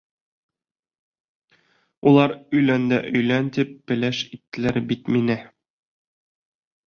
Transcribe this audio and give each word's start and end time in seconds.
Улар 2.11 2.31
өйлән 2.55 2.87
дә 2.93 2.97
өйлән 3.19 3.51
тип 3.57 3.75
пеләш 3.91 4.23
иттеләр 4.39 4.79
бит 4.93 5.11
мине! 5.17 5.37